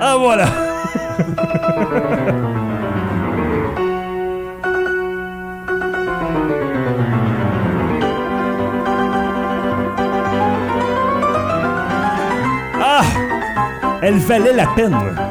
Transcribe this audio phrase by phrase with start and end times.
[0.00, 0.46] Ah voilà!
[12.80, 13.02] ah!
[14.00, 15.27] Elle valait la peine.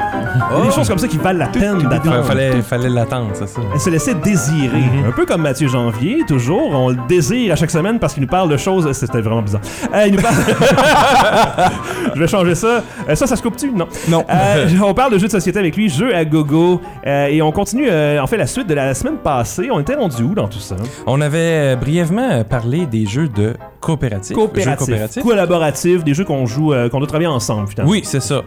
[0.51, 2.23] Il y a des choses comme ça qui valent la peine d'attendre.
[2.23, 3.61] fallait fallait l'attendre, c'est ça.
[3.73, 4.83] Elle se laissait désirer.
[5.07, 6.69] Un peu comme Mathieu Janvier, toujours.
[6.71, 8.91] On le désire à chaque semaine parce qu'il nous parle de choses.
[8.93, 9.61] C'était vraiment bizarre.
[9.93, 10.35] Euh, il nous parle.
[12.15, 12.83] Je vais changer ça.
[13.09, 13.71] Euh, ça, ça se coupe-tu?
[13.71, 13.87] Non.
[14.07, 14.23] Non.
[14.29, 16.81] Euh, on parle de jeux de société avec lui, jeux à gogo.
[17.05, 19.69] Et on continue, en fait, la suite de la semaine passée.
[19.71, 20.75] On était rendu où dans tout ça?
[21.05, 24.29] On avait brièvement parlé des jeux de coopératifs.
[24.29, 25.23] Jeux Coopératif, coopératifs.
[25.23, 27.91] collaboratif, des jeux qu'on joue, qu'on doit travailler ensemble, finalement.
[27.91, 28.41] Oui, c'est ça.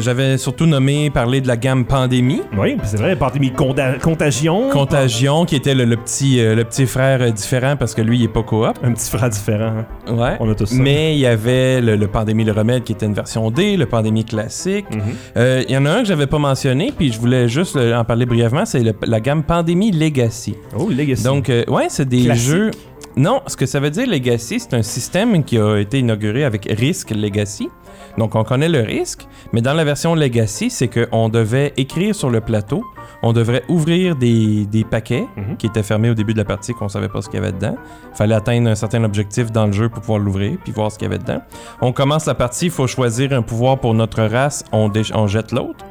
[0.00, 2.42] J'avais surtout nommé, parlé de la gamme Pandémie.
[2.58, 4.70] Oui, c'est vrai, pandémie contagion.
[4.70, 8.18] Contagion, qui était le, le petit, euh, le petit frère euh, différent parce que lui,
[8.18, 8.66] il est pas coop.
[8.82, 9.72] Un petit frère différent.
[10.08, 10.12] hein.
[10.14, 10.36] Ouais.
[10.40, 10.76] On a tous ça.
[10.78, 13.86] Mais il y avait le, le Pandémie le Remède qui était une version D, le
[13.86, 14.86] Pandémie classique.
[14.94, 15.02] Mhm.
[15.36, 18.04] Euh, Il y en a un que j'avais pas mentionné, puis je voulais juste en
[18.04, 20.54] parler brièvement, c'est la gamme Pandémie Legacy.
[20.76, 21.22] Oh, Legacy.
[21.24, 22.44] Donc, euh, ouais, c'est des Classique.
[22.50, 22.70] jeux.
[23.16, 26.66] Non, ce que ça veut dire Legacy, c'est un système qui a été inauguré avec
[26.68, 27.68] Risk Legacy.
[28.18, 32.30] Donc, on connaît le risque, mais dans la version Legacy, c'est qu'on devait écrire sur
[32.30, 32.84] le plateau,
[33.22, 35.56] on devrait ouvrir des, des paquets Mhm.
[35.56, 37.52] qui étaient fermés au début de la partie, qu'on savait pas ce qu'il y avait
[37.52, 37.76] dedans.
[38.14, 41.06] fallait atteindre un certain objectif dans le jeu pour pouvoir l'ouvrir, puis voir ce qu'il
[41.06, 41.40] y avait dedans.
[41.80, 44.92] On commence la partie, il faut choisir un pouvoir pour notre race, on,
[45.26, 45.84] jette l'autre.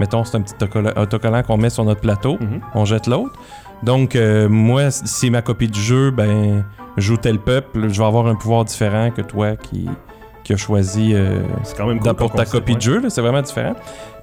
[0.00, 0.54] Mettons, c'est un petit
[0.96, 2.60] autocollant, qu'on met sur notre plateau, Mhm.
[2.74, 3.38] on jette l'autre.
[3.84, 6.64] Donc, euh, moi, si c'est ma copie du jeu, ben,
[6.96, 9.88] joue tel peuple, je vais avoir un pouvoir différent que toi qui,
[10.48, 12.78] qui a choisi euh, c'est quand même cool pour comme ta copie ouais.
[12.78, 13.74] de jeu, c'est vraiment différent.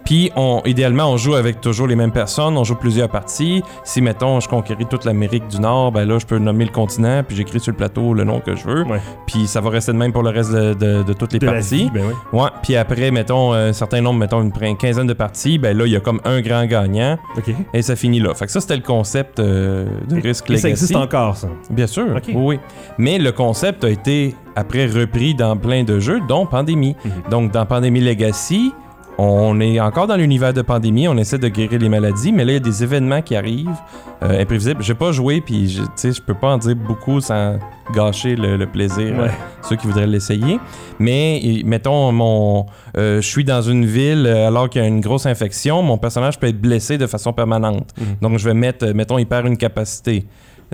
[0.06, 3.64] Puis, on, idéalement, on joue avec toujours les mêmes personnes, on joue plusieurs parties.
[3.84, 7.24] Si, mettons, je conquéris toute l'Amérique du Nord, ben là, je peux nommer le continent,
[7.28, 8.84] puis j'écris sur le plateau le nom que je veux.
[8.84, 9.00] Ouais.
[9.26, 11.48] Puis, ça va rester de même pour le reste de, de- de toutes les De
[11.48, 11.76] parties.
[11.86, 12.40] vie, ben oui.
[12.40, 15.86] Ouais, puis après, mettons, un certain nombre, mettons une, une quinzaine de parties, ben là,
[15.88, 17.54] il y a comme un grand gagnant, OK.
[17.74, 18.34] et ça finit là.
[18.36, 20.62] Fait que ça, c'était le concept euh, de Risk Et Legacy.
[20.62, 21.48] ça existe encore, ça?
[21.72, 22.24] Bien sûr, Ok.
[22.28, 22.60] oui, oui.
[23.00, 26.96] Mais le concept a été après repris dans plein de jeux, dont Pandémie.
[27.04, 27.12] Mhm.
[27.32, 28.72] Donc, dans Pandémie Legacy,
[29.18, 32.52] on est encore dans l'univers de Pandémie, on essaie de guérir les maladies, mais là,
[32.52, 33.70] il y a des événements qui arrivent,
[34.24, 34.84] euh, imprévisibles.
[34.84, 37.58] J'ai pas joué, puis je- tu sais, je peux pas en dire beaucoup sans
[37.94, 39.30] gâcher le, le plaisir Ouais.
[39.30, 40.60] à ceux qui voudraient l'essayer.
[41.00, 42.66] Mais, et- mettons, mon,
[42.98, 45.98] euh, je suis dans une ville euh, alors qu'il y a une grosse infection, mon
[45.98, 47.92] personnage peut être blessé de façon permanente.
[47.98, 48.06] Mhm.
[48.22, 50.26] Donc, je vais mettre, euh, mettons, il perd une capacité.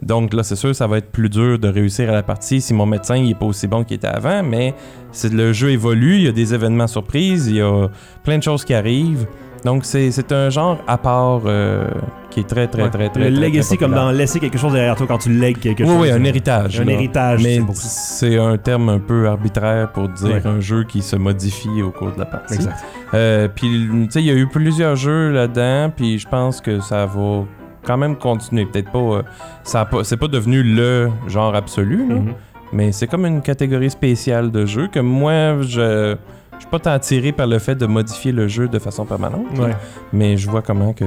[0.01, 2.73] Donc là, c'est sûr, ça va être plus dur de réussir à la partie si
[2.73, 4.73] mon médecin il est pas aussi bon qu'il était avant, mais
[5.11, 7.87] c'est le jeu évolue, il y a des événements surprises, il y a
[8.23, 9.27] plein de choses qui arrivent.
[9.63, 11.87] Donc c'est c'est un genre à part euh,
[12.31, 12.89] qui est très très Ouais.
[12.89, 15.29] très très Le très, legacy, très comme dans laisser quelque chose derrière toi quand tu
[15.29, 16.01] lègues quelque Oui, chose.
[16.01, 16.79] oui, un euh, héritage.
[16.81, 16.91] Un là.
[16.93, 20.47] héritage, Mais c'est un terme un peu arbitraire pour dire Ouais.
[20.47, 22.55] un jeu qui se modifie au cours de la partie.
[22.55, 22.83] Exact.
[23.13, 26.79] Euh, puis, tu sais, il y a eu plusieurs jeux là-dedans, puis je pense que
[26.79, 27.43] ça va
[27.85, 28.65] quand même continuer.
[28.65, 28.99] Peut-être pas.
[28.99, 29.21] euh,
[29.63, 32.33] ça pas- c'est pas devenu le genre absolu, là, Mhm.
[32.73, 36.15] mais c'est comme une catégorie spéciale de jeux que moi, je.
[36.53, 39.57] Je suis pas tant attiré par le fait de modifier le jeu de façon permanente,
[39.57, 39.69] là,
[40.13, 41.05] mais je vois comment que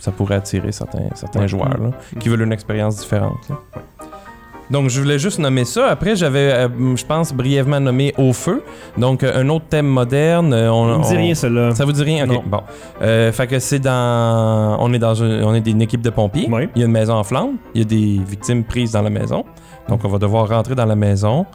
[0.00, 1.48] ça pourrait attirer certains, certains Ouais.
[1.48, 2.18] joueurs là, Mhm.
[2.18, 3.38] qui veulent une expérience différente.
[3.48, 3.56] là.
[4.70, 5.86] Donc, je voulais juste nommer ça.
[5.88, 8.62] Après, j'avais, euh, je pense, brièvement nommé Au Feu.
[8.98, 10.52] Donc, euh, un autre thème moderne.
[10.52, 11.74] euh, On, Il me dit on- rien, cela.
[11.74, 12.24] Ça vous dit rien?
[12.28, 12.42] Ok, Non.
[12.46, 12.60] bon.
[13.00, 14.76] Euh, fait que c'est dans...
[14.80, 15.42] On est dans une...
[15.44, 16.48] On est une équipe de pompiers.
[16.74, 17.56] Il y a une maison en flammes.
[17.74, 19.44] Il y a des victimes prises dans la maison.
[19.88, 21.46] Donc, on va devoir rentrer dans la maison,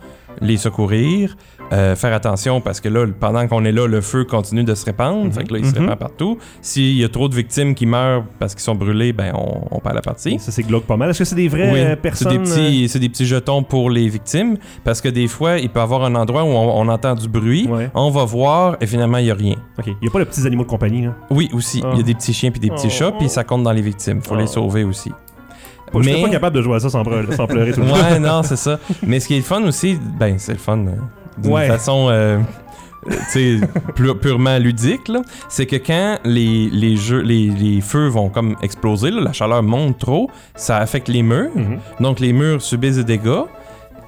[0.42, 1.36] les secourir,
[1.72, 4.86] euh, faire attention parce que là, pendant qu'on est là, le feu continue de se
[4.86, 5.26] répandre.
[5.26, 5.32] Mhm.
[5.32, 5.82] Fait que là, il se Mhm.
[5.82, 6.38] répand partout.
[6.62, 9.80] S'il y a trop de victimes qui meurent parce qu'ils sont brûlés, ben, on, on
[9.80, 10.38] perd la partie.
[10.40, 11.10] Ça, c'est glauque pas mal.
[11.10, 13.64] Est-ce que c'est des vraies Oui, euh, c'est personnes des, petits, c'est des petits jetons
[13.64, 16.80] pour les victimes parce que des fois, il peut y avoir un endroit où on,
[16.82, 17.92] on entend du bruit, euh, Ouais.
[17.94, 19.56] on va voir et finalement, il n'y a rien.
[19.80, 19.86] Ok.
[19.88, 21.16] Il n'y a pas de petits animaux de compagnie, là?
[21.30, 21.82] Oui, aussi.
[21.84, 21.90] Ah.
[21.94, 22.92] Il y a des petits chiens puis des petits Oh.
[22.94, 24.22] chats, puis ça compte dans les victimes.
[24.22, 24.38] faut Oh.
[24.40, 25.12] les sauver aussi.
[25.94, 27.88] Pas- Je suis pas capable de jouer à ça sans, pleurer- sans pleurer tout le
[27.90, 27.94] temps.
[27.94, 28.80] Ouais, non, c'est ça.
[29.06, 30.92] Mais ce qui est le fun aussi, ben, c'est le fun euh,
[31.38, 31.68] d'une Ouais.
[31.68, 32.40] façon euh,
[33.08, 37.82] euh, tu sais, pu- purement ludique, là, c'est que quand les, les, jeux, les, les
[37.82, 41.50] feux vont comme exploser, là, la chaleur monte trop, ça affecte les murs.
[41.56, 41.80] Mhm.
[42.00, 43.44] Donc, les murs subissent des dégâts.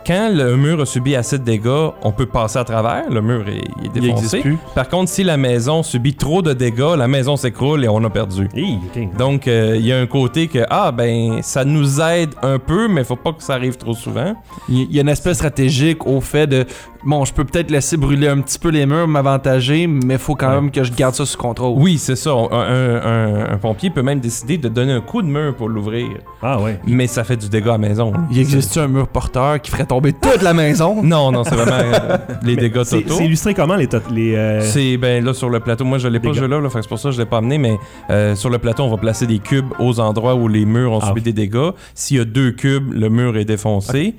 [0.05, 3.09] Quand le mur a subi assez de dégâts, on peut passer à travers.
[3.09, 4.37] Le mur est, il est Il défoncé.
[4.37, 4.57] existe plus.
[4.75, 8.09] Par contre, si la maison subit trop de dégâts, la maison s'écroule et on a
[8.11, 8.47] perdu.
[8.55, 8.77] Hi.
[9.17, 12.87] Donc, euh, il y a un côté que, ah, ben, ça nous aide un peu,
[12.87, 14.35] mais faut pas que ça arrive trop souvent.
[14.69, 16.65] Il y a une aspect stratégique au fait de
[17.03, 20.49] bon, je peux peut-être laisser brûler un petit peu les murs, m'avantager, mais faut quand
[20.49, 20.55] Ouais.
[20.55, 21.73] même que je garde ça sous contrôle.
[21.77, 22.31] Oui, c'est ça.
[22.31, 25.69] Un, un- un- un pompier peut même décider de donner un coup de mur pour
[25.69, 26.07] l'ouvrir.
[26.43, 26.79] Ah ouais.
[26.87, 28.11] Mais ça fait du dégât à la maison.
[28.31, 31.01] Il existe un mur porteur qui ferait tomber toute la maison.
[31.03, 33.15] Non, non, c'est vraiment euh, les Mais dégâts c'est- totaux.
[33.17, 33.87] C'est illustré comment les.
[33.87, 36.59] tot- les euh, C'est ben là sur le plateau, moi je l'ai pas ce jeu-là,
[36.59, 37.77] là, c'est pour ça que je l'ai pas amené, mais
[38.09, 40.99] euh, sur le plateau on va placer des cubes aux endroits où les murs ont
[41.01, 41.71] Ah, subi des dégâts.
[41.93, 44.15] S'il y a deux cubes, le mur est défoncé.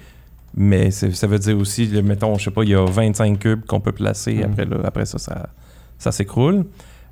[0.59, 3.65] Mais ça veut dire aussi, le- mettons, je sais pas, il y a 25 cubes
[3.67, 4.35] qu'on peut placer.
[4.37, 4.45] Mhm.
[4.45, 5.51] Après, là, après ça, ça,
[5.99, 6.65] ça s'écroule.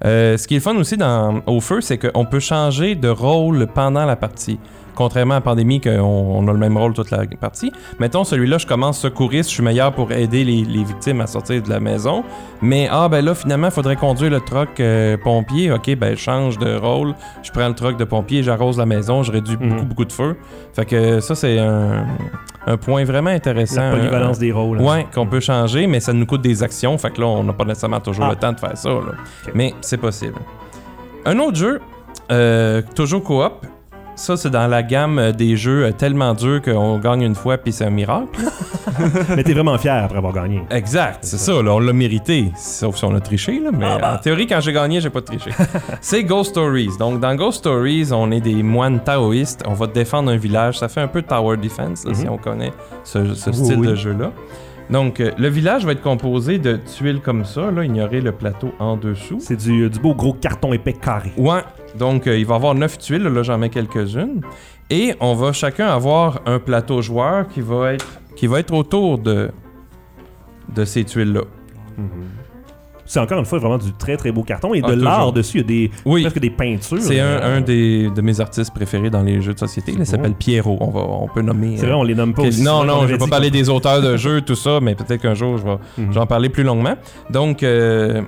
[0.04, 3.08] Euh, ce qui est le fun aussi dans, au feu, c'est qu'on peut changer de
[3.08, 4.58] rôle pendant la partie.
[4.94, 7.72] Contrairement à la pandémie, qu'on on a le même rôle toute la partie.
[7.98, 11.62] Mettons, celui-là, je commence secouriste, je suis meilleur pour aider les, les victimes à sortir
[11.62, 12.22] de la maison.
[12.62, 15.72] Mais, ah, ben là, finalement, il faudrait conduire le truck euh, pompier.
[15.72, 17.14] Ok, ben, je change de rôle.
[17.42, 19.68] Je prends le truck de pompier, j'arrose la maison, je réduis Mhm.
[19.70, 20.36] beaucoup, beaucoup de feu.
[20.74, 22.06] Fait que ça, c'est un,
[22.66, 23.90] un point vraiment intéressant.
[23.90, 24.80] la polyvalence des rôles.
[24.80, 24.84] hein.
[24.84, 26.96] Ouais, qu'on peut changer, mais ça nous coûte des actions.
[26.98, 28.30] Fait que là, on n'a pas nécessairement toujours Ah.
[28.30, 28.88] le temps de faire ça.
[28.90, 29.12] là.
[29.54, 30.38] Mais c'est possible.
[31.26, 31.80] Un autre jeu,
[32.32, 33.66] euh, toujours coop.
[34.16, 37.58] Ça, c'est dans la gamme euh, des jeux euh, tellement durs qu'on gagne une fois
[37.58, 38.28] puis c'est un miracle.
[39.36, 40.62] Mais t'es vraiment fier après avoir gagné.
[40.70, 41.60] Exact, c'est ça.
[41.62, 42.52] là, on l'a mérité.
[42.56, 44.14] Sauf si on a triché, là, mais Ah bah.
[44.14, 45.50] en théorie, quand j'ai gagné, j'ai pas triché.
[46.00, 46.90] c'est Ghost Stories.
[46.98, 49.64] Donc, dans Ghost Stories, on est des moines taoïstes.
[49.66, 50.78] On va défendre un village.
[50.78, 52.32] Ça fait un peu Tower Defense, là, si Mhm.
[52.32, 52.72] on connaît
[53.02, 53.86] ce, ce Oui, style oui.
[53.88, 54.30] de jeu-là.
[54.90, 57.70] Donc, euh, le village va être composé de tuiles comme ça.
[57.72, 59.38] Là, ignorer le plateau en dessous.
[59.40, 61.32] C'est du, du beau gros carton épais carré.
[61.36, 61.62] Ouais.
[61.98, 63.22] Donc, euh, il va y avoir neuf tuiles.
[63.22, 64.40] Là, j'en mets quelques-unes.
[64.90, 68.06] Et on va chacun avoir un plateau joueur qui va être,
[68.36, 69.50] qui va être autour de,
[70.74, 71.42] de ces tuiles-là.
[73.06, 75.58] C'est encore une fois vraiment du très très beau carton et Ah, de l'art dessus.
[75.58, 76.22] Il y a des, Oui.
[76.22, 77.00] presque des peintures.
[77.02, 79.92] C'est un, Euh, un des, de mes artistes préférés dans les jeux de société.
[79.96, 80.78] Il s'appelle Pierrot.
[80.80, 81.76] On, va, on peut nommer.
[81.76, 82.62] C'est euh, vrai, on les nomme pas aussi.
[82.62, 85.34] non, non, je vais pas parler des auteurs de jeux, tout ça, mais peut-être qu'un
[85.34, 86.06] jour, je vais, Mhm.
[86.08, 86.94] je vais en parler plus longuement.
[87.30, 88.22] Donc, euh,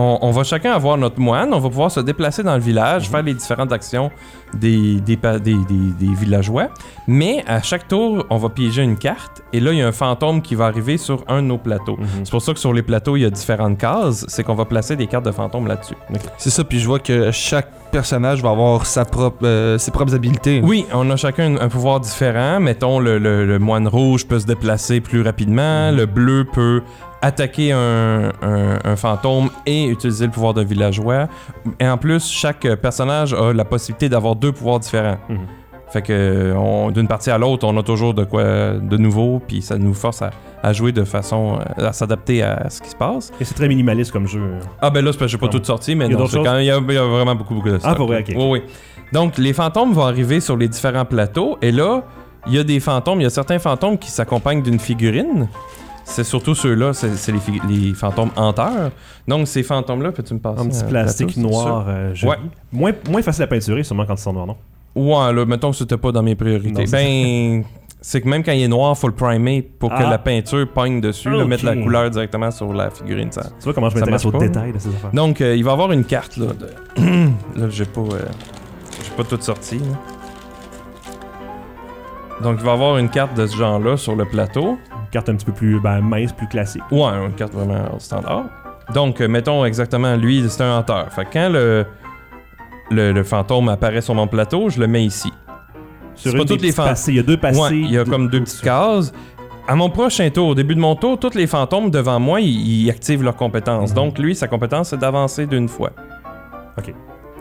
[0.00, 1.52] on, on va chacun avoir notre moine.
[1.52, 3.10] On va pouvoir se déplacer dans le village, Mhm.
[3.12, 4.10] faire les différentes actions
[4.54, 6.68] des, des, pa- des, des- des villageois.
[7.06, 9.42] Mais à chaque tour, on va piéger une carte.
[9.52, 11.96] Et là, il y a un fantôme qui va arriver sur un de nos plateaux.
[11.98, 12.06] Mhm.
[12.24, 14.24] C'est pour ça que sur les plateaux, il y a différentes cases.
[14.28, 15.94] C'est qu'on va placer des cartes de fantômes là-dessus.
[16.36, 20.14] C'est ça, puis je vois que chaque personnage va avoir sa propre, euh, ses propres
[20.14, 20.60] habilités.
[20.64, 22.60] Oui, on a chacun un, un pouvoir différent.
[22.60, 25.90] Mettons, le, le- le moine rouge peut se déplacer plus rapidement.
[25.90, 26.82] Le bleu peut
[27.22, 31.26] attaquer un, un- un fantôme et utiliser le pouvoir d'un villageois.
[31.80, 35.18] Et en plus, chaque personnage a la possibilité d'avoir deux pouvoirs différents.
[35.28, 35.38] Mhm.
[35.90, 38.44] Fait que d'une partie à l'autre, on a toujours de quoi
[38.74, 40.30] de nouveau, puis ça nous force à,
[40.62, 43.30] à jouer de façon euh, à s'adapter à ce qui se passe.
[43.40, 44.42] Et c'est très minimaliste comme jeu.
[44.82, 46.24] Ah ben là, c'est parce que j'ai pas tout sorti, mais Il y a non,
[46.24, 47.96] d'autres c'est quand même- il y, a, il y a vraiment beaucoup, beaucoup de stock.
[47.96, 48.34] pour vrai, ok.
[48.36, 48.62] Oui, oui.
[49.12, 52.02] Donc, les fantômes vont arriver sur les différents plateaux, et là,
[52.46, 55.48] il y a des fantômes, il y a certains fantômes qui s'accompagnent d'une figurine.
[56.04, 57.32] C'est surtout ceux-là, c'est
[57.68, 58.90] les, fantômes hanteurs.
[59.26, 62.30] Donc, ces fantômes-là, peux-tu me passer Un petit plastique plateau, noir euh, joli.
[62.32, 62.38] Ouais.
[62.72, 64.56] Moins, moins facile à peinturer, sûrement quand ils sont noirs, non?
[64.94, 66.84] Ouais, là, mettons que c'était pas dans mes priorités.
[66.84, 67.64] Non, ben,
[68.00, 70.10] c'est que même quand il est noir, faut le primer pour que Ah.
[70.10, 71.48] la peinture pogne dessus, là, Ok.
[71.48, 73.30] mettre la couleur directement sur la figurine.
[73.32, 75.10] Ça, Tu vois comment je m'intéresse aux détails de ces affaires.
[75.12, 76.46] Donc, euh, il va y avoir une carte, là.
[76.46, 77.00] De...
[77.60, 78.00] là, j'ai pas...
[78.00, 78.22] euh,
[79.02, 79.84] J'ai pas tout sorti, là.
[82.42, 84.78] Donc, il va y avoir une carte de ce genre-là sur le plateau.
[84.90, 86.82] Une carte un petit peu plus ben, mince, plus classique.
[86.90, 88.44] Ouais, une carte vraiment standard.
[88.94, 91.12] Donc, euh, mettons exactement, lui, c'est un hanteur.
[91.12, 91.84] Fait que quand le,
[92.90, 95.32] le, le fantôme apparaît sur mon plateau, je le mets ici.
[96.14, 97.12] Sur pas des toutes les passées.
[97.12, 97.60] Il y a deux passées.
[97.60, 99.12] Ouais, il y a comme deux petites cases.
[99.68, 102.84] À mon prochain tour, au début de mon tour, tous les fantômes devant moi, ils,
[102.84, 103.90] ils activent leurs compétences.
[103.90, 103.94] Mhm.
[103.96, 105.90] Donc, lui, sa compétence, c'est d'avancer d'une fois.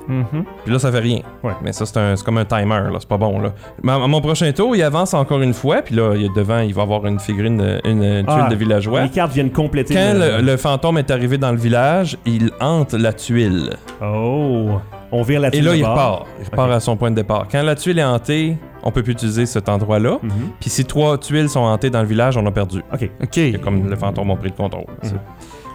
[0.09, 0.45] Mhm.
[0.63, 1.19] Puis là, ça fait rien.
[1.43, 1.51] Ouais.
[1.61, 2.97] Mais ça, c'est un- c'est comme un timer, là.
[2.99, 3.53] C'est pas bon, là.
[3.83, 5.81] Mais à mon prochain tour, il avance encore une fois.
[5.81, 8.47] Puis là, il y a devant, il va avoir une figurine, une, une tuile Ah,
[8.49, 9.01] de villageois.
[9.03, 9.93] Les cartes viennent compléter.
[9.95, 13.71] Quand le, le fantôme est arrivé dans le village, il hante la tuile.
[14.01, 14.79] Oh!
[15.11, 15.91] On vire la Et là, de il bord.
[15.91, 16.27] repart.
[16.39, 17.47] Il repart à son point de départ.
[17.51, 20.17] Quand la tuile est hantée, on peut plus utiliser cet endroit-là.
[20.21, 20.29] Mhm.
[20.59, 22.79] Puis si trois tuiles sont hantées dans le village, on a perdu.
[22.93, 23.09] Ok.
[23.23, 23.29] Ok.
[23.33, 24.85] C'est comme le fantôme a pris le contrôle.
[25.01, 25.15] C'est-.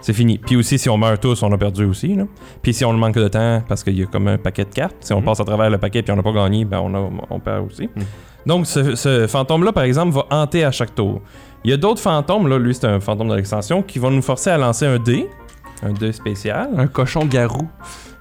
[0.02, 0.36] C'est fini.
[0.38, 2.14] Puis aussi, si on meurt tous, on a perdu aussi.
[2.16, 2.24] là.
[2.60, 4.96] Puis si on manque de temps, parce qu'il y a comme un paquet de cartes,
[5.00, 5.24] si on Mhm.
[5.26, 7.66] passe à travers le paquet puis on n'a pas gagné, ben on, a- on perd
[7.66, 7.88] aussi.
[7.94, 8.02] Mhm.
[8.44, 11.20] Donc ce, ce fantôme-là, par exemple, va hanter à chaque tour.
[11.64, 14.22] Il y a d'autres fantômes, là, lui c'est un fantôme de l'extension, qui vont nous
[14.22, 15.28] forcer à lancer un dé,
[15.84, 16.70] un dé spécial.
[16.76, 17.24] Un cochon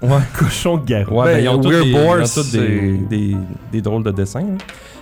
[0.02, 0.22] garou.
[0.38, 1.20] Cochon de garou.
[1.22, 3.38] Ouais, Ben, ben, ils ont tous des, ils ont Boar, tous c'est- des, des-
[3.72, 4.42] des drôles de dessins.
[4.42, 4.58] là.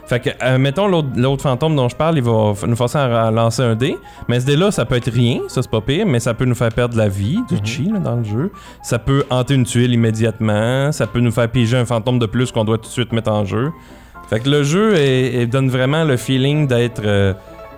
[0.08, 3.32] Fait que, euh, mettons, l'autre fantôme dont je parle, il va nous forcer à, à
[3.32, 3.96] lancer un dé.
[4.27, 6.56] Mais ce dé-là, ça peut être rien, ça c'est pas pire, mais ça peut nous
[6.56, 7.65] faire perdre de la vie, du Mhm.
[7.65, 8.51] chi là, dans le jeu.
[8.82, 10.91] Ça peut hanter une tuile immédiatement.
[10.91, 13.32] Ça peut nous faire piéger un fantôme de plus qu'on doit tout de suite mettre
[13.32, 13.70] en jeu.
[14.32, 17.34] Fait que le jeu est- est- donne vraiment le feeling d'être euh,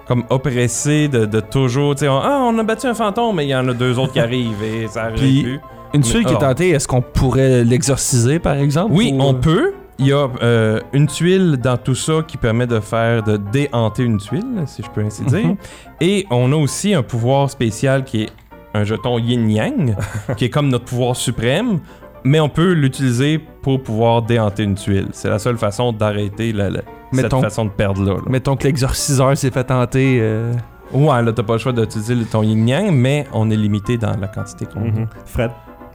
[0.07, 1.95] comme oppressé, de, de toujours.
[1.95, 3.99] tu sais, on- ah, on a battu un fantôme, mais il y en a deux
[3.99, 5.59] autres qui arrivent et ça arrive Puis- plus.
[5.93, 9.33] Une tuile qui est alors- tentée, est-ce qu'on pourrait l'exorciser par exemple Oui, ou- on
[9.33, 9.73] peut.
[9.99, 14.03] Il y a euh, une tuile dans tout ça qui permet de faire de déhanter
[14.03, 15.45] une tuile, si je peux ainsi dire.
[15.45, 15.55] Mhm.
[15.99, 18.29] Et on a aussi un pouvoir spécial qui est
[18.73, 19.95] un jeton yin-yang,
[20.37, 21.79] qui est comme notre pouvoir suprême,
[22.23, 25.09] mais on peut l'utiliser pour pouvoir déhanter une tuile.
[25.11, 26.81] C'est la seule façon d'arrêter la, la-
[27.13, 28.13] cette façon de perdre là.
[28.13, 28.21] là.
[28.27, 30.17] Mettons que l'exorciseur s'est fait tenter.
[30.21, 30.53] euh,
[30.93, 34.15] Ouais, là, t'as pas le choix d'utiliser le- ton yin-yang, mais on est limité dans
[34.19, 35.07] la quantité qu'on Mhm.
[35.25, 35.51] Fred?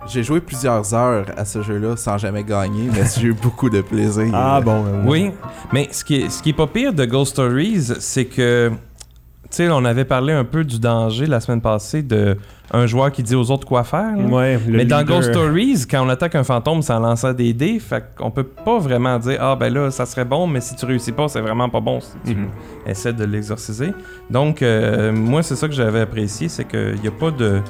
[0.08, 3.80] J'ai joué plusieurs heures à ce jeu-là sans jamais gagner, mais j'ai eu beaucoup de
[3.80, 4.26] plaisir.
[4.32, 4.84] Ah bon.
[4.86, 5.32] euh, Oui,
[5.72, 9.46] mais ce qui est, ce qui est pas pire de Ghost Stories, c'est que, tu
[9.50, 12.36] sais, on avait parlé un peu du danger la semaine passée de
[12.72, 14.16] un joueur qui dit aux autres quoi faire.
[14.16, 14.24] là.
[14.24, 17.78] Ouais, le mais dans Ghost Stories, quand on attaque un fantôme sans lancer des dés,
[17.78, 20.84] fait qu'on peut pas vraiment dire ah ben là ça serait bon, mais si tu
[20.84, 22.48] réussis pas, c'est vraiment pas bon si tu Mhm.
[22.86, 23.92] essaies de l'exorciser.
[24.30, 27.60] Donc euh, moi c'est ça que j'avais apprécié, c'est qu'il y a pas de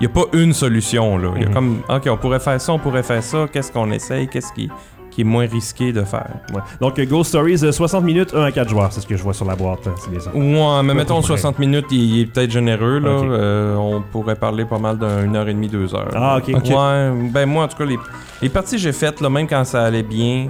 [0.00, 1.30] il y a pas une solution là.
[1.36, 1.54] Il y a Mhm.
[1.54, 3.46] comme ok on pourrait faire ça, on pourrait faire ça.
[3.52, 4.70] Qu'est-ce qu'on essaye, qu'est-ce qui
[5.10, 6.26] qui est moins risqué de faire?
[6.52, 6.60] Ouais.
[6.80, 8.92] Donc, euh, Ghost Stories, euh, 60 minutes, 1 à 4 joueurs.
[8.92, 9.88] C'est ce que je vois sur la boîte.
[10.02, 10.34] C'est bien ça.
[10.34, 11.36] Ouais, mais mettons peu près.
[11.38, 13.10] 60 minutes, il, est peut-être généreux là.
[13.10, 16.08] Euh, on pourrait parler pas mal d'une heure et demie, deux heures.
[16.16, 16.48] Ah, ok.
[16.48, 17.96] Ouais, ben moi en tout cas les,
[18.42, 20.48] les parties que j'ai faites là, même quand ça allait bien,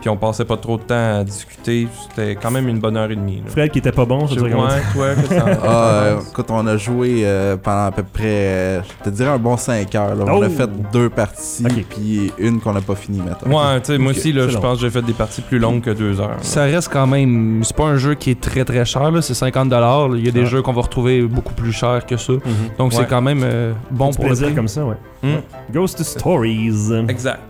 [0.00, 3.10] puis on passait pas trop de temps à discuter, c'était quand même une bonne heure
[3.10, 3.36] et demie.
[3.44, 3.50] Là.
[3.50, 7.20] Fred qui était pas bon, je dirais ouais, toi, que Ah, euh, on a joué
[7.24, 10.14] euh, pendant à peu près, euh, je te dirais un bon 5 heures.
[10.14, 10.24] là.
[10.28, 10.42] On Oh!
[10.42, 11.84] a fait deux parties, Ok.
[11.90, 13.52] puis une qu'on n'a pas fini, maintenant.
[13.72, 15.82] Ouais, tu sais, moi aussi, là, je pense que j'ai fait des parties plus longues
[15.82, 16.30] que deux heures.
[16.30, 16.36] là.
[16.42, 17.62] Ça reste quand même.
[17.62, 20.16] C'est pas un jeu qui est très très cher, là, c'est 50$.
[20.16, 22.32] Il y a des jeux qu'on va retrouver beaucoup plus cher que ça.
[22.32, 22.40] Mhm.
[22.78, 22.98] Donc Ouais.
[22.98, 24.56] c'est quand même euh, bon pour le plaisir prix.
[24.56, 24.96] comme ça, ouais.
[25.22, 25.40] Hmm.
[25.72, 26.90] Ghost Stories.
[27.08, 27.40] Exact.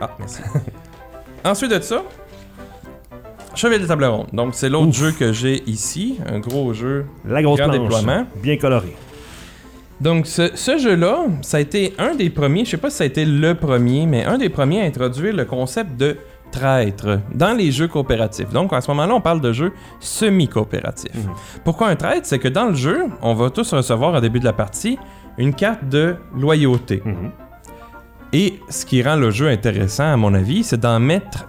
[0.00, 0.40] Ah, merci.
[1.48, 2.02] Ensuite de ça,
[3.54, 4.28] Chevalier de table ronde.
[4.32, 7.06] Donc, c'est l'autre jeu que j'ai ici, un gros jeu.
[7.26, 7.80] La grosse Grand planche.
[7.82, 8.26] déploiement.
[8.40, 8.94] Bien colorée.
[10.00, 13.04] Donc, ce, ce jeu-là, ça a été un des premiers, je sais pas si ça
[13.04, 16.18] a été le premier, mais un des premiers à introduire le concept de
[16.52, 18.50] traître dans les jeux coopératifs.
[18.50, 21.14] Donc, à ce moment-là, on parle de jeux semi-coopératifs.
[21.14, 21.32] Mhm.
[21.64, 22.26] Pourquoi un traître?
[22.26, 24.98] C'est que dans le jeu, on va tous recevoir au début de la partie
[25.36, 27.02] une carte de loyauté.
[27.04, 27.30] Mhm.
[28.32, 31.48] Et ce qui rend le jeu intéressant, à mon avis, c'est d'en mettre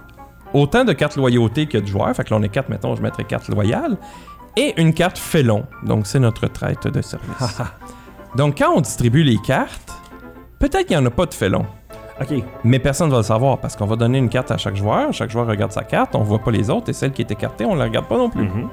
[0.54, 2.14] autant de cartes loyauté que de joueurs.
[2.14, 3.96] Fait que là, on est quatre, mettons, je mettrais carte loyale.
[4.56, 5.64] Et une carte félon.
[5.84, 7.60] Donc, c'est notre traite de service.
[8.36, 9.92] Donc, quand on distribue les cartes,
[10.58, 11.66] peut-être qu'il n'y en a pas de félon.
[12.20, 12.42] Ok.
[12.64, 15.12] Mais personne ne va le savoir parce qu'on va donner une carte à chaque joueur.
[15.12, 17.64] Chaque joueur regarde sa carte, on voit pas les autres et celle qui est écartée,
[17.64, 18.44] on la regarde pas non plus.
[18.44, 18.68] Mhm.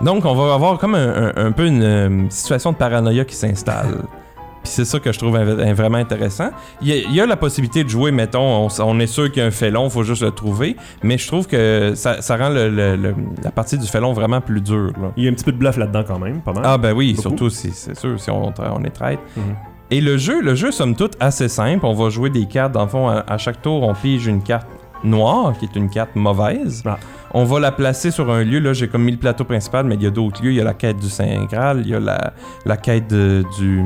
[0.00, 3.36] Donc, on va avoir comme un, un- un peu une euh, situation de paranoïa qui
[3.36, 4.02] s'installe.
[4.62, 6.50] Puis c'est ça que je trouve vraiment intéressant.
[6.80, 9.40] Il y, a, il y a la possibilité de jouer, mettons, on, est sûr qu'il
[9.42, 10.76] y a un félon, faut juste le trouver.
[11.02, 14.40] Mais je trouve que ça, ça rend le- le- le- la partie du félon vraiment
[14.40, 14.92] plus dure.
[15.00, 15.12] là.
[15.16, 16.62] Il y a un petit peu de bluff là-dedans quand même, pas mal.
[16.64, 17.22] Ah ben oui, Beaucoup.
[17.28, 18.52] surtout si c'est sûr, si on,
[18.84, 19.18] est traite.
[19.36, 19.42] Mhm.
[19.90, 21.84] Et le jeu, le jeu somme toute assez simple.
[21.84, 22.72] On va jouer des cartes.
[22.72, 24.66] Dans le fond, à, à chaque tour, on pige une carte
[25.04, 26.82] noire, qui est une carte mauvaise.
[26.86, 26.98] Ah.
[27.34, 28.58] On va la placer sur un lieu.
[28.58, 30.50] Là, j'ai comme mis le plateau principal, mais il y a d'autres lieux.
[30.50, 32.34] Il y a la quête du Saint Graal, il y a la,
[32.66, 33.82] la quête de- du,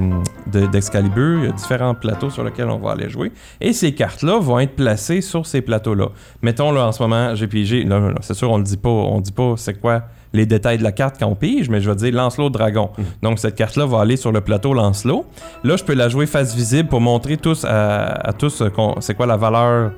[0.52, 1.38] de- d'Excalibur.
[1.40, 3.30] Il y a différents plateaux sur lesquels on va aller jouer.
[3.61, 6.08] Et ces cartes-là vont être placées sur ces plateaux-là.
[6.42, 7.85] Mettons, là, en ce moment, j'ai pigé.
[7.85, 8.88] Là, là, c'est sûr, on le dit pas.
[8.88, 11.88] On dit pas c'est quoi les détails de la carte quand on pige, mais je
[11.88, 12.90] vais dire Lancelot Dragon.
[12.99, 13.04] Mhm.
[13.23, 15.25] Donc, cette carte-là va aller sur le plateau Lancelot.
[15.64, 18.68] Là, je peux la jouer face visible pour montrer tous à, à tous euh,
[19.00, 19.92] c'est quoi la valeur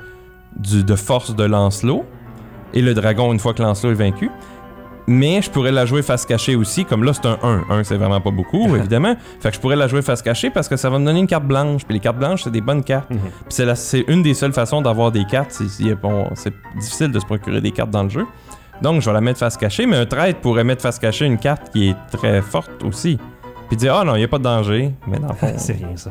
[0.56, 2.04] du- de force de Lancelot
[2.74, 4.30] et le dragon une fois que Lancelot est vaincu.
[5.10, 7.64] Mais je pourrais la jouer face cachée aussi, comme là c'est un 1.
[7.70, 9.16] 1 c'est vraiment pas beaucoup, évidemment.
[9.40, 11.26] Fait que je pourrais la jouer face cachée parce que ça va me donner une
[11.26, 11.84] carte blanche.
[11.86, 13.08] Puis les cartes blanches, c'est des bonnes cartes.
[13.10, 13.18] Mhm.
[13.48, 15.50] Puis c'est, une des seules façons d'avoir des cartes.
[15.52, 16.26] C'est, bon,
[16.78, 18.26] difficile de se procurer des cartes dans le jeu.
[18.82, 21.38] Donc je vais la mettre face cachée, mais un traître pourrait mettre face cachée une
[21.38, 23.18] carte qui est très forte aussi.
[23.68, 24.92] Puis dire, ah non, il n'y a pas de danger.
[25.06, 26.10] Mais dans le fond, C'est rien ça.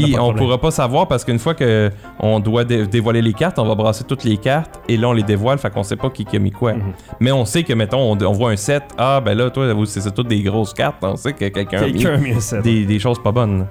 [0.00, 3.58] Puis on pourra pas savoir parce qu'une fois que on doit dé- dévoiler les cartes,
[3.58, 6.10] on va brasser toutes les cartes et là on les dévoile, fait qu'on sait pas
[6.10, 6.74] qui, qui a mis quoi.
[6.74, 6.92] Mhm.
[7.20, 10.14] Mais on sait que mettons on, on voit un set, ah ben là toi c'est
[10.14, 13.32] toutes des grosses cartes, on sait que quelqu'un a mis a des, des choses pas
[13.32, 13.66] bonnes.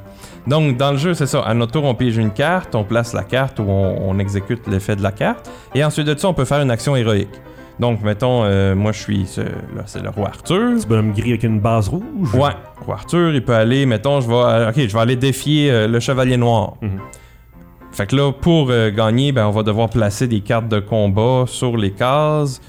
[0.48, 3.13] Donc dans le jeu c'est ça, à notre tour on pige une carte, on place
[3.13, 6.34] la carte ou on, on exécute l'effet de la carte et ensuite de ça on
[6.34, 7.30] peut faire une action héroïque.
[7.82, 10.76] Donc mettons euh, moi je suis ce- là c'est le roi Arthur.
[10.78, 12.34] Petit bonhomme gris avec une base rouge?
[12.36, 12.52] Ouais,
[12.86, 15.88] roi Arthur, il peut aller, mettons, je vais, euh, ok, je vais aller défier euh,
[15.88, 16.76] le chevalier noir.
[16.82, 17.00] Mhm.
[17.92, 21.44] Fait que là, pour euh, gagner, ben, on va devoir placer des cartes de combat
[21.48, 22.62] sur les cases.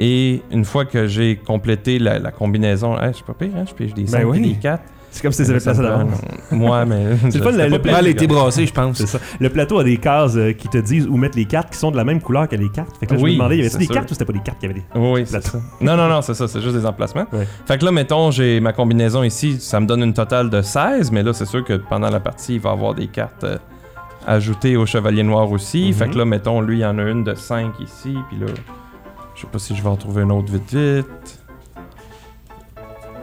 [0.00, 3.64] Et une fois que j'ai complété la, la combinaison, hein, je suis pas pire, hein,
[3.68, 4.38] je pige des 5 Ben oui.
[4.38, 4.82] et des 4.
[5.14, 6.20] C'est comme si c'était placé d'avance.
[6.50, 7.16] Moi, mais.
[7.30, 8.96] C'est le- pas le pire, Mal été brassé, je pense.
[8.98, 9.20] C'est ça.
[9.38, 11.92] Le plateau a des cases euh, qui te disent où mettre les cartes qui sont
[11.92, 12.96] de la même couleur que les cartes.
[12.98, 13.94] Fait que là, je me demandais, y avait des sûr.
[13.94, 14.98] cartes ou c'était pas des cartes qu'il y avait des.
[14.98, 15.58] Oui, c'est Plateau.
[15.58, 15.58] ça.
[15.80, 17.26] Non, non, non, c'est ça, c'est juste des emplacements.
[17.32, 17.46] Ouais.
[17.64, 21.12] Fait que là, mettons, j'ai ma combinaison ici, ça me donne une totale de 16,
[21.12, 23.56] mais là, c'est sûr que pendant la partie, il va y avoir des cartes euh,
[24.26, 25.86] ajouter au chevalier noir aussi.
[25.86, 25.92] Mhm.
[25.92, 28.46] Fait que là, mettons, lui, il y en a une de 5 ici, puis là,
[29.36, 31.43] je sais pas si je vais en trouver une autre vite vite.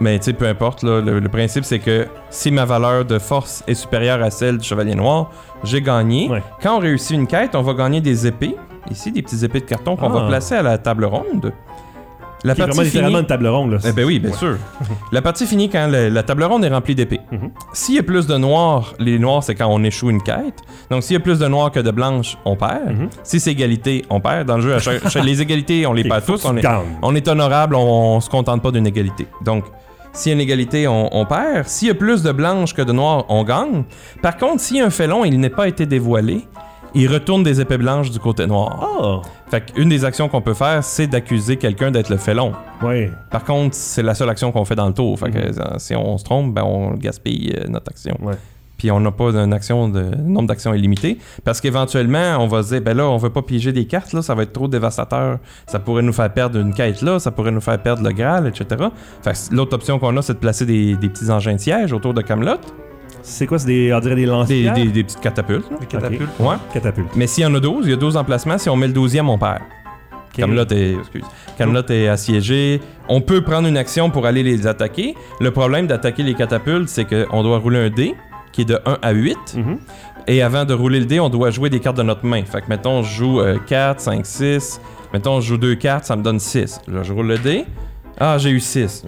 [0.01, 3.19] Mais tu sais, peu importe, là, le, le principe c'est que si ma valeur de
[3.19, 5.29] force est supérieure à celle du chevalier noir,
[5.63, 6.27] j'ai gagné.
[6.27, 6.41] Ouais.
[6.61, 8.55] Quand on réussit une quête, on va gagner des épées.
[8.89, 10.21] Ici, des petites épées de carton qu'on Ah.
[10.21, 11.53] va placer à la table ronde.
[12.43, 13.77] La est vraiment une table ronde, là.
[13.85, 14.57] eh ben oui, bien sûr.
[15.11, 17.19] La partie finit quand la table ronde est remplie d'épées.
[17.31, 17.51] Mhm.
[17.71, 20.57] S'il y a plus de noirs, les noirs, c'est quand on échoue une quête.
[20.89, 22.89] Donc, s'il y a plus de noirs que de blanches, on perd.
[22.89, 23.09] Mhm.
[23.21, 24.47] Si c'est égalité, on perd.
[24.47, 26.43] Dans le jeu, à chaque- chaque- les égalités, on les perd tous.
[26.45, 26.65] On est,
[27.03, 29.27] on est honorable, on, on se contente pas d'une égalité.
[29.45, 29.65] Donc,
[30.13, 31.67] s'il y a une égalité, on, on perd.
[31.67, 33.83] S'il y a plus de blanches que de noirs, on gagne.
[34.21, 36.47] Par contre, s'il y a un félon et il n'est pas été dévoilé,
[36.93, 38.85] il retourne des épées blanches du côté noir.
[38.99, 39.21] Oh!
[39.49, 42.51] Fait qu'une des actions qu'on peut faire, c'est d'accuser quelqu'un d'être le félon.
[42.81, 43.09] Ouais.
[43.29, 45.17] Par contre, c'est la seule action qu'on fait dans le tour.
[45.17, 45.53] Fait que Mhm.
[45.59, 48.17] euh, si on se trompe, ben on gaspille euh, notre action.
[48.21, 48.33] Ouais.
[48.81, 51.19] Puis on n'a pas une action de un nombre d'actions illimité.
[51.43, 54.23] Parce qu'éventuellement, on va se dire, ben là, on veut pas piéger des cartes, là,
[54.23, 55.37] ça va être trop dévastateur.
[55.67, 58.47] Ça pourrait nous faire perdre une quête là, ça pourrait nous faire perdre le Graal,
[58.47, 58.87] etc.
[59.21, 61.93] Fait que l'autre option qu'on a, c'est de placer des, des petits engins de siège
[61.93, 62.55] autour de Camelot.
[63.21, 63.59] C'est quoi?
[63.59, 64.71] C'est des, on dirait des lanciers?
[64.71, 65.67] Des, des- des petites catapultes.
[65.79, 66.39] Les catapultes.
[66.39, 66.55] Ouais.
[66.73, 67.15] Catapultes.
[67.15, 68.57] Mais s'il y en a 12, il y a 12 emplacements.
[68.57, 69.59] Si on met le 12e, on perd.
[69.59, 70.37] Ok.
[70.37, 71.23] Camelot est, excuse,
[71.55, 72.81] Camelot est assiégé.
[73.09, 75.13] On peut prendre une action pour aller les attaquer.
[75.39, 78.15] Le problème d'attaquer les catapultes, c'est qu'on doit rouler un dé
[78.51, 79.37] qui est de 1 à 8.
[79.55, 79.77] Mhm.
[80.27, 82.43] Et avant de rouler le dé, on doit jouer des cartes de notre main.
[82.45, 84.79] Fait que mettons, je joue euh, 4, 5, 6.
[85.13, 86.81] Mettons, je joue 2 cartes, ça me donne 6.
[86.87, 87.65] Là, je roule le dé.
[88.19, 89.03] Ah, j'ai eu 6.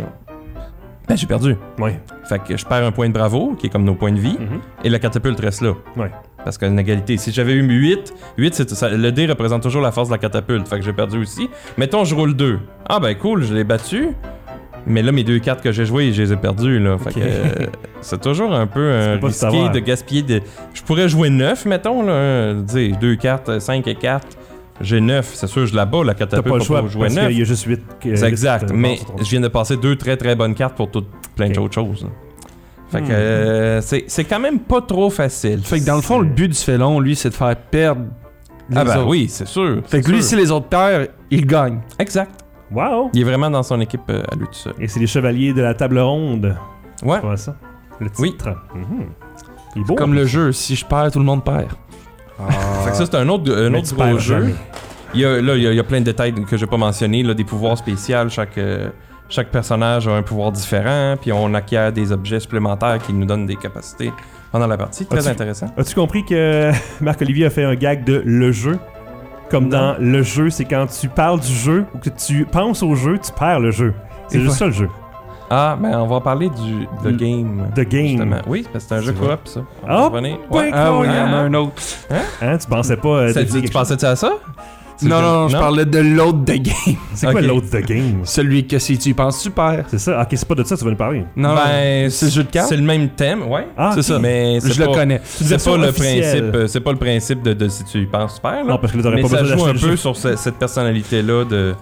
[1.08, 1.56] Ben, j'ai perdu.
[1.78, 2.00] Ouais.
[2.24, 4.38] Fait que je perds un point de bravo, qui est comme nos points de vie,
[4.40, 4.60] Mhm.
[4.86, 5.74] et la catapulte reste là.
[5.98, 6.10] Ouais.
[6.46, 7.18] Parce qu'il y a une égalité.
[7.18, 10.18] Si j'avais eu 8, 8 c'est, ça- le dé représente toujours la force de la
[10.18, 10.68] catapulte.
[10.68, 11.50] Fait que j'ai perdu aussi.
[11.78, 12.60] Mettons, je roule 2.
[12.88, 14.10] Ah ben cool, je l'ai battu.
[14.86, 16.80] Mais là, mes deux cartes que j'ai jouées, je les ai perdues.
[16.80, 16.98] Là.
[16.98, 17.16] Fait Ok.
[17.16, 17.66] que euh,
[18.02, 20.22] c'est toujours un peu euh, peux pas risqué de gaspiller.
[20.24, 20.42] De...
[20.74, 22.04] Je pourrais jouer 9, mettons.
[22.04, 22.62] Là, euh,
[23.00, 24.28] deux cartes, 5 et 4.
[24.82, 25.32] J'ai 9.
[25.34, 26.44] C'est sûr, je la bats, la T'as catapulte.
[26.46, 27.28] pas le pour choix pas jouer parce 9.
[27.30, 27.82] qu'il y a juste 8.
[28.16, 28.72] C'est exact.
[28.74, 32.04] Mais je viens de passer deux très très bonnes cartes pour tout, plein d'autres choses.
[32.04, 32.10] là.
[32.90, 33.12] Fait que Hmm.
[33.12, 35.62] euh, c'est, c'est quand même pas trop facile.
[35.64, 38.02] Fait que dans le fond, le but du félon, lui, c'est de faire perdre
[38.70, 39.08] les Ah ben autres.
[39.08, 39.82] oui, c'est sûr.
[39.88, 40.30] Fait que lui, sûr.
[40.30, 41.80] si les autres perdent, il gagne.
[41.98, 42.43] Exact.
[42.74, 43.10] Wow!
[43.14, 44.74] Il est vraiment dans son équipe euh, à lui tout seul.
[44.80, 46.56] Et c'est les chevaliers de la table ronde.
[47.04, 47.20] Ouais.
[47.32, 47.56] C'est ça?
[48.00, 48.56] Le titre.
[48.74, 48.82] Oui.
[48.82, 49.06] Mhm.
[49.76, 49.96] Il est beau.
[49.96, 51.68] Comme le jeu, si je perds, tout le monde perd.
[52.84, 54.40] Fait que ça, c'est un autre, un Mais autre tu gros perds jeu.
[54.42, 54.56] jamais.
[55.14, 56.66] Il y a, là, il y a, il y a plein de détails que j'ai
[56.66, 58.28] pas mentionnés, là, des pouvoirs spéciaux.
[58.30, 58.90] Chaque, euh,
[59.30, 63.46] chaque personnage a un pouvoir différent, puis on acquiert des objets supplémentaires qui nous donnent
[63.46, 64.12] des capacités
[64.52, 65.06] pendant la partie.
[65.06, 65.68] Très As-tu- intéressant.
[65.78, 68.80] As-tu compris que Marc-Olivier a fait un gag de le jeu?
[69.54, 69.70] Comme Non.
[69.70, 73.20] dans le jeu, c'est quand tu parles du jeu ou que tu penses au jeu,
[73.24, 73.94] tu perds le jeu.
[74.28, 74.90] C'est juste ça le jeu.
[75.48, 77.68] Ah, ben on va parler du the Le- game.
[77.76, 78.08] The game.
[78.08, 78.38] Justement.
[78.48, 79.60] Oui, parce que c'est un jeu coop, ça.
[79.84, 80.38] On Ah, revenir.
[80.50, 80.72] Ouais.
[80.74, 81.74] Ah oui, il y en a un autre.
[82.42, 82.58] Hein?
[82.58, 83.08] Tu pensais pas.
[83.10, 84.32] euh, Ça, tu, pensais-tu à ça?
[85.02, 86.96] Non, non, non, je parlais de l'autre de game.
[87.14, 88.22] C'est quoi l'autre The Game?
[88.24, 89.86] Celui que si tu y penses, tu perds.
[89.90, 90.22] C'est ça?
[90.22, 91.26] Ok, c'est pas de ça que tu vas nous parler.
[91.36, 92.70] Non, ben, c'est le jeu de cartes?
[92.70, 93.68] C'est le même thème, ouais.
[93.78, 94.20] Ah, C'est ça.
[94.20, 95.20] Mais c'est je le connais.
[95.24, 98.36] C'est pas le principe, euh, c'est pas le principe de, de si tu y penses
[98.36, 98.52] super.
[98.54, 98.64] Là.
[98.64, 100.56] Non, parce que t'aurais mais pas ça besoin joue d'acheter un peu sur ce- cette
[100.56, 101.74] personnalité-là de.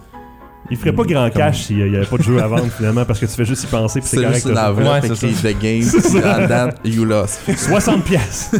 [0.69, 3.19] Il ferait pas grand cash s'il y avait pas de jeu à vendre finalement parce
[3.19, 4.45] que tu fais juste y penser puis c'est C'est correct.
[4.45, 6.71] une t'as- enveloppe Ouais, c'est Game.
[6.85, 7.41] you lost.
[7.57, 8.51] 60 pièces.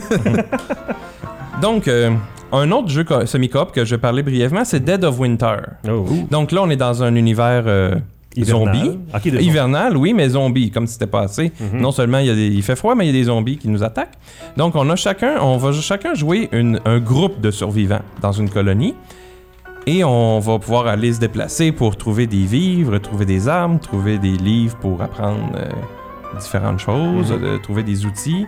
[1.62, 2.12] Donc, euh,
[2.52, 5.58] un autre jeu co- semi-coop que je vais parler brièvement, c'est Dead of Winter.
[5.90, 6.06] Oh.
[6.30, 7.96] Donc là, on est dans un univers euh,
[8.36, 8.76] Hivernal.
[8.76, 9.00] zombie.
[9.46, 11.52] Hivernal, oui, mais zombie, comme si c'était pas assez.
[11.60, 11.82] Mhm.
[11.82, 13.58] Non seulement il, y a des- il fait froid, mais il y a des zombies
[13.58, 14.18] qui nous attaquent.
[14.58, 18.50] Donc on a chacun, on va chacun jouer une- un groupe de survivants dans une
[18.50, 18.96] colonie.
[19.88, 24.20] Et on va pouvoir aller se déplacer pour trouver des vivres, trouver des armes, trouver
[24.20, 25.70] des livres pour apprendre euh,
[26.40, 27.44] différentes choses, Mhm.
[27.44, 28.46] euh, trouver des outils.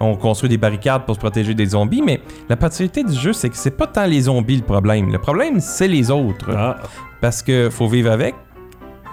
[0.00, 3.50] On construit des barricades pour se protéger des zombies, mais la particularité du jeu, c'est
[3.50, 5.12] que c'est pas tant les zombies le problème.
[5.12, 6.78] Le problème, c'est les autres Ah,
[7.20, 8.34] parce que faut vivre avec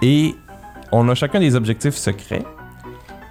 [0.00, 0.34] et
[0.90, 2.42] on a chacun des objectifs secrets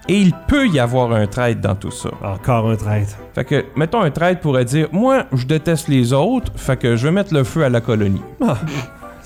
[0.10, 2.10] et il peut y avoir un trade dans tout ça.
[2.24, 3.18] encore un traître.
[3.34, 7.08] Fait que mettons un trade pourrait dire moi je déteste les autres, fait que je
[7.08, 8.22] vais mettre le feu à la colonie.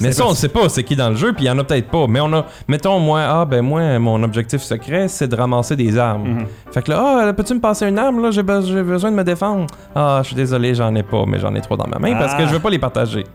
[0.02, 1.64] Mais ça on sait pas c'est qui dans le jeu puis il y en a
[1.64, 5.36] peut-être pas, mais on a mettons moi ah ben moi mon objectif secret c'est de
[5.36, 6.28] ramasser des armes.
[6.28, 6.46] Mhm.
[6.72, 8.32] Fait que là ah peux-tu me passer une arme là?
[8.32, 9.68] J'ai be- j'ai besoin de me défendre.
[9.96, 12.34] Ah je suis désolé j'en ai pas mais j'en ai trois dans ma main parce
[12.36, 12.48] que Ah.
[12.48, 13.26] je veux pas les partager.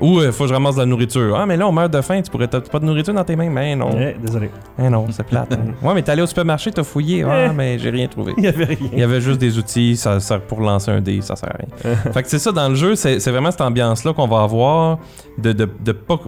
[0.00, 1.36] Ou euh, faut que je ramasse de la nourriture.
[1.38, 3.36] Ah mais là on meurt de faim tu pourrais t'as pas de nourriture dans tes
[3.36, 3.50] mains?
[3.50, 3.90] Mais non.
[3.98, 4.50] Eh, désolé.
[4.78, 5.52] Eh non c'est plate.
[5.52, 5.72] hein.
[5.86, 7.54] ouais mais t'es allé au supermarché t'as fouillé ah Eh.
[7.54, 8.32] mais j'ai rien trouvé.
[8.38, 8.88] Il y avait rien.
[8.92, 11.56] Il y avait juste des outils, ça sert pour lancer un dé, ça sert à
[11.58, 11.96] rien.
[12.12, 14.98] fait que c'est ça dans le jeu, c'est c'est vraiment cette ambiance-là qu'on va avoir
[15.38, 16.18] de, de, de pas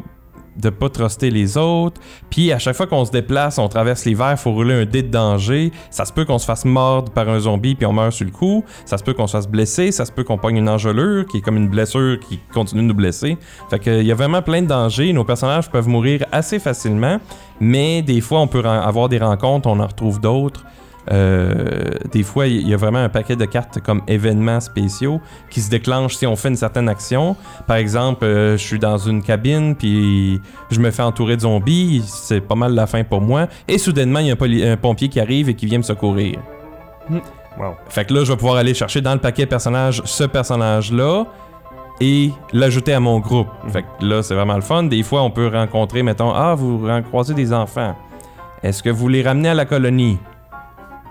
[0.57, 2.01] de pas truster les autres.
[2.31, 5.03] Puis à chaque fois qu'on se déplace, on traverse les verres, faut rouler un dé
[5.03, 5.73] de danger.
[5.91, 8.33] Ça se peut qu'on se fasse mordre par un zombie puis on meurt sur le
[8.33, 8.65] coup.
[8.85, 9.93] Ça se peut qu'on se fasse blesser.
[9.93, 12.89] Ça se peut qu'on pogne une engelure qui est comme une blessure qui continue de
[12.89, 13.39] nous blesser.
[13.71, 15.13] Fait que il y a vraiment plein de dangers.
[15.13, 17.19] Nos personnages peuvent mourir assez facilement,
[17.61, 20.65] mais des fois on peut avoir des rencontres, on en retrouve d'autres.
[21.11, 25.61] Euh, des fois, il y a vraiment un paquet de cartes comme événements spéciaux qui
[25.61, 27.37] se déclenchent si on fait une certaine action.
[27.67, 32.05] Par exemple, euh, je suis dans une cabine, puis je me fais entourer de zombies,
[32.07, 33.49] c'est pas mal la fin pour moi.
[33.67, 36.39] Et soudainement, il y a un, pompier qui arrive et qui vient me secourir.
[37.59, 37.75] Wow.
[37.89, 41.27] Fait que là, je vais pouvoir aller chercher dans le paquet personnage ce personnage-là
[42.01, 43.49] et l'ajouter à mon groupe.
[43.69, 44.85] Fait que là, c'est vraiment le fun.
[44.85, 47.95] Des fois, on peut rencontrer, mettons, ah, vous croisez des enfants.
[48.63, 50.19] Est-ce que vous les ramenez à la colonie?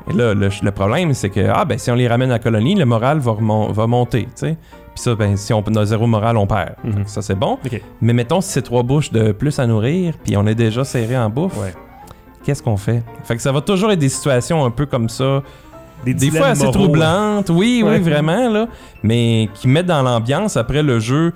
[0.10, 2.40] Et là, le, le problème, c'est que, ah, ben, si on les ramène à la
[2.40, 4.28] colonie, le moral va, remon- va monter.
[4.40, 4.56] Puis
[4.96, 6.74] ça, ben, si on a zéro moral, on perd.
[6.84, 7.04] Mhm.
[7.06, 7.58] Ça, c'est bon.
[8.02, 11.18] Mais mettons, si c'est trois bouches de plus à nourrir, puis on est déjà serré
[11.18, 11.74] en bouffe, Ouais.
[12.44, 13.04] qu'est-ce qu'on fait?
[13.24, 15.44] Fait que ça va toujours être des situations un peu comme ça,
[16.04, 16.74] Des, fois assez moraux.
[16.80, 17.98] troublantes, oui, Ouais.
[17.98, 18.68] oui, vraiment, là,
[19.04, 20.58] mais qui mettent dans l'ambiance.
[20.58, 21.32] Après le jeu,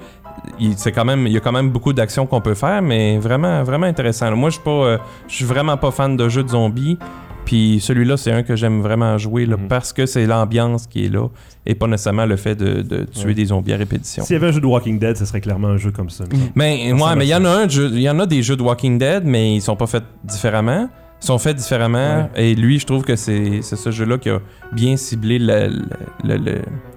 [0.59, 3.17] il, c'est quand même, il y a quand même beaucoup d'actions qu'on peut faire, mais
[3.19, 4.35] vraiment, vraiment intéressant.
[4.35, 4.97] Moi, je suis pas, euh,
[5.27, 6.97] je suis vraiment pas fan de jeux de zombies.
[7.45, 9.67] Puis celui-là, c'est un que j'aime vraiment jouer là, Mhm.
[9.67, 11.27] parce que c'est l'ambiance qui est là
[11.65, 13.33] et pas nécessairement le fait de, de tuer Ouais.
[13.33, 14.23] des zombies à répétition.
[14.23, 16.25] S'il y avait un jeu de Walking Dead, ce serait clairement un jeu comme ça.
[16.55, 18.55] Mais Ça ouais, mais il y en a un, il y en a des jeux
[18.55, 20.89] de Walking Dead, mais ils sont pas faits différemment.
[21.21, 22.29] Sont faits différemment.
[22.35, 24.39] Et lui, je trouve que c'est c'est ce jeu-là qui a
[24.73, 25.39] bien ciblé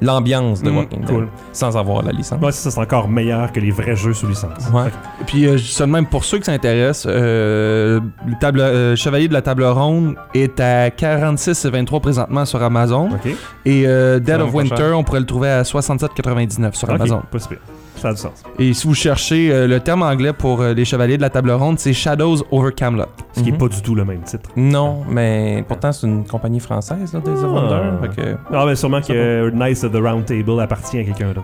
[0.01, 1.29] l'ambiance de Mm, Walking Dead, cool.
[1.53, 2.41] sans avoir la licence.
[2.43, 4.69] Ouais, ça, c'est encore meilleur que les vrais jeux sous licence.
[4.73, 4.89] Ouais.
[5.21, 8.61] Et puis, euh, je dis ça de même pour ceux qui s'intéressent, euh, le table,
[8.61, 13.09] euh, Chevalier de la Table Ronde est à 46,23 présentement sur Amazon.
[13.13, 13.33] Ok.
[13.65, 17.23] Et euh, Dead of Winter, on pourrait le trouver à 67,99 sur Amazon.
[17.31, 17.59] pas si pire.
[18.01, 18.43] Ça a du sens.
[18.59, 21.51] Et si vous cherchez euh, le terme anglais pour euh, les Chevaliers de la Table
[21.51, 23.07] Ronde, c'est Shadows over Camelot.
[23.33, 23.59] Ce qui est Mhm.
[23.59, 24.51] pas du tout le même titre.
[24.57, 27.49] Non, mais pourtant, c'est une compagnie française, là, Days of Ah.
[27.49, 28.07] Wonder.
[28.15, 31.29] fait que, Ah, ben sûrement que euh, Knights of the Round Table appartient à quelqu'un
[31.29, 31.43] d'autre.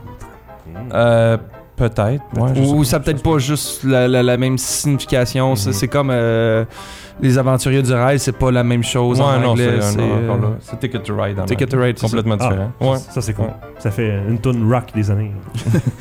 [0.95, 1.37] euh,
[1.77, 1.99] peut-être.
[2.37, 2.85] ouais, je sais Ou pas.
[2.85, 5.57] ça a peut-être pas juste la, la- la même signification.
[5.57, 5.73] C'est- Mhm.
[5.75, 6.65] C'est comme euh,
[7.21, 9.77] les aventuriers du rail, c'est pas la même chose en non, anglais.
[9.81, 10.35] c'est euh, là.
[10.61, 11.39] C'est Ticket to Ride.
[11.41, 11.79] en Ticket to.
[11.81, 12.09] Ride, c'est ça.
[12.09, 12.73] Complètement Ah, différent.
[12.81, 12.99] Ouais.
[12.99, 13.51] Ça, c'est cool.
[13.79, 15.33] Ça fait une tune rock des années.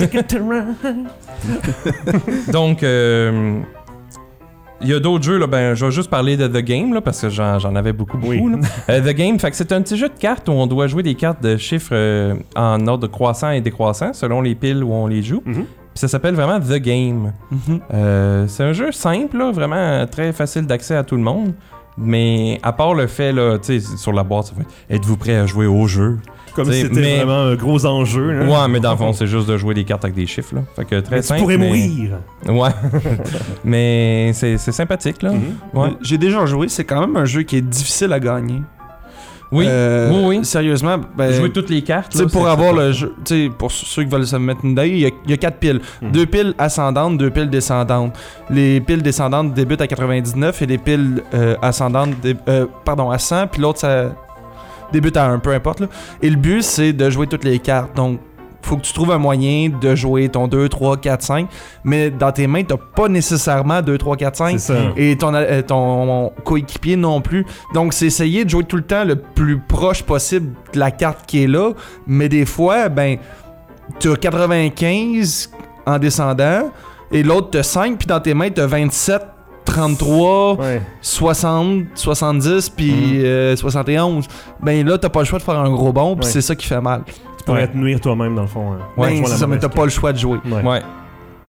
[2.52, 3.60] Donc, euh,
[4.80, 7.00] il y a d'autres jeux, là, ben, je vais juste parler de The Game, là,
[7.00, 8.32] parce que j'en j'en avais beaucoup, beaucoup.
[8.32, 8.42] Oui.
[8.60, 8.68] là.
[8.90, 11.02] Euh, The Game, fait que c'est un petit jeu de cartes où on doit jouer
[11.02, 15.06] des cartes de chiffres euh, en ordre croissant et décroissant, selon les piles où on
[15.06, 15.42] les joue.
[15.46, 15.64] Mhm.
[15.94, 17.32] Puis ça s'appelle vraiment The Game.
[17.50, 17.80] Mhm.
[17.94, 21.54] Euh, c'est un jeu simple, là, vraiment très facile d'accès à tout le monde.
[21.96, 25.36] Mais à part le fait, là, tu sais, sur la boîte, ça fait Êtes-vous prêt
[25.36, 26.18] à jouer au jeu?
[26.56, 28.32] Comme si c'était mais- vraiment un gros enjeu.
[28.32, 28.44] là.
[28.46, 30.62] Ouais, mais dans le fond, c'est juste de jouer des cartes avec des chiffres, là.
[30.76, 31.40] Fait que très Mais tu simple.
[31.42, 32.18] pourrais mais- mourir.
[32.48, 32.70] Ouais.
[33.64, 35.32] mais c'est c'est sympathique, là.
[35.32, 35.40] Mhm.
[35.72, 35.88] Ouais.
[36.02, 38.60] J'ai déjà joué, c'est quand même un jeu qui est difficile à gagner.
[39.54, 39.64] Oui.
[39.68, 40.44] Euh, oui, oui.
[40.44, 42.10] Sérieusement, ben, Jouer toutes les cartes.
[42.10, 44.36] tu sais, là, pour c'est- avoir le jeu, tu sais, pour ceux qui veulent se
[44.36, 45.80] mettre une idée, il y a, il y a quatre piles.
[46.02, 46.10] Mhm.
[46.12, 48.14] Deux piles ascendantes, deux piles descendantes.
[48.50, 53.18] Les piles descendantes débutent à 99 et les piles euh, ascendantes, dé- euh, pardon, à
[53.18, 54.12] 100, puis l'autre, ça
[54.92, 55.80] débute à 1, peu importe.
[55.80, 55.86] Là.
[56.22, 57.96] Et le but, c'est de jouer toutes les cartes.
[57.96, 58.20] Donc,
[58.64, 61.48] faut que tu trouves un moyen de jouer ton 2, 3, 4, 5.
[61.84, 64.78] Mais dans tes mains, t'as pas nécessairement 2, 3, 4, 5 C'est ça.
[64.96, 67.44] et ton, euh, ton coéquipier non plus.
[67.74, 71.26] Donc, c'est essayer de jouer tout le temps le plus proche possible de la carte
[71.26, 71.72] qui est là.
[72.06, 73.18] Mais des fois, ben,
[74.00, 75.50] tu as 95
[75.86, 76.70] en descendant
[77.12, 79.22] et l'autre, tu 5, puis dans tes mains, tu as 27,
[79.64, 80.82] 33, Ouais.
[81.00, 84.26] 60, 70, puis euh, 71.
[84.62, 86.66] Ben là, t'as pas le choix de faire un gros bond, puis c'est ça qui
[86.66, 87.02] fait mal.
[87.44, 87.68] Tu pourrais Ouais.
[87.68, 88.72] te nuire toi-même, dans le fond.
[88.72, 88.78] hein.
[88.96, 90.38] Ouais, la ça, mais t'as pas le choix de jouer.
[90.46, 90.62] Ouais.
[90.62, 90.80] Ouais.